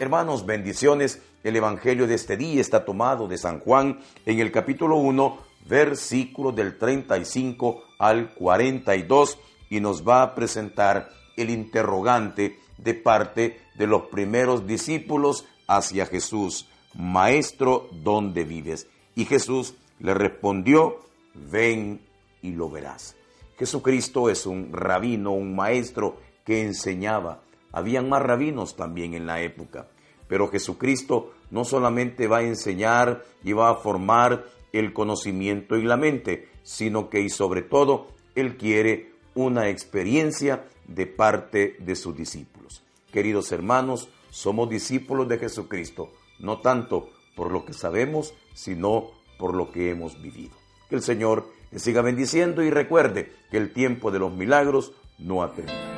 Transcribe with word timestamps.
Hermanos, 0.00 0.46
bendiciones. 0.46 1.20
El 1.44 1.56
Evangelio 1.56 2.06
de 2.06 2.14
este 2.14 2.38
día 2.38 2.58
está 2.62 2.86
tomado 2.86 3.28
de 3.28 3.36
San 3.36 3.60
Juan 3.60 4.00
en 4.24 4.40
el 4.40 4.50
capítulo 4.50 4.96
1, 4.96 5.38
versículo 5.68 6.52
del 6.52 6.78
35 6.78 7.82
al 7.98 8.32
42 8.32 9.36
y 9.68 9.80
nos 9.80 10.02
va 10.08 10.22
a 10.22 10.34
presentar 10.34 11.10
el 11.36 11.50
interrogante 11.50 12.58
de 12.78 12.94
parte 12.94 13.60
de 13.74 13.86
los 13.86 14.04
primeros 14.04 14.66
discípulos 14.66 15.44
hacia 15.66 16.06
Jesús. 16.06 16.66
Maestro, 16.94 17.90
¿dónde 17.92 18.44
vives? 18.44 18.86
Y 19.14 19.26
Jesús 19.26 19.74
le 19.98 20.14
respondió, 20.14 21.00
ven 21.34 22.00
y 22.40 22.52
lo 22.52 22.70
verás. 22.70 23.16
Jesucristo 23.58 24.30
es 24.30 24.46
un 24.46 24.72
rabino, 24.72 25.32
un 25.32 25.54
maestro 25.54 26.16
que 26.46 26.62
enseñaba. 26.62 27.42
Habían 27.72 28.08
más 28.08 28.22
rabinos 28.22 28.76
también 28.76 29.14
en 29.14 29.26
la 29.26 29.40
época, 29.42 29.86
pero 30.30 30.48
Jesucristo 30.48 31.32
no 31.50 31.64
solamente 31.64 32.28
va 32.28 32.38
a 32.38 32.42
enseñar 32.42 33.24
y 33.42 33.52
va 33.52 33.68
a 33.70 33.74
formar 33.74 34.46
el 34.72 34.92
conocimiento 34.92 35.76
y 35.76 35.82
la 35.82 35.96
mente, 35.96 36.48
sino 36.62 37.10
que 37.10 37.20
y 37.20 37.28
sobre 37.28 37.62
todo 37.62 38.06
Él 38.36 38.56
quiere 38.56 39.10
una 39.34 39.68
experiencia 39.68 40.64
de 40.86 41.06
parte 41.06 41.76
de 41.80 41.96
sus 41.96 42.16
discípulos. 42.16 42.84
Queridos 43.12 43.50
hermanos, 43.50 44.08
somos 44.30 44.70
discípulos 44.70 45.28
de 45.28 45.38
Jesucristo, 45.38 46.12
no 46.38 46.60
tanto 46.60 47.08
por 47.34 47.50
lo 47.50 47.64
que 47.64 47.72
sabemos, 47.72 48.32
sino 48.54 49.10
por 49.36 49.56
lo 49.56 49.72
que 49.72 49.90
hemos 49.90 50.22
vivido. 50.22 50.54
Que 50.88 50.94
el 50.94 51.02
Señor 51.02 51.48
le 51.72 51.80
siga 51.80 52.02
bendiciendo 52.02 52.62
y 52.62 52.70
recuerde 52.70 53.32
que 53.50 53.56
el 53.56 53.72
tiempo 53.72 54.12
de 54.12 54.20
los 54.20 54.32
milagros 54.32 54.92
no 55.18 55.42
ha 55.42 55.52
terminado. 55.52 55.89